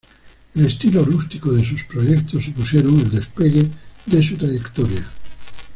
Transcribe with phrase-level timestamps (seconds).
[0.55, 3.67] El estilo rústico de sus proyectos supusieron el despegue
[4.07, 5.05] de su trayectoria.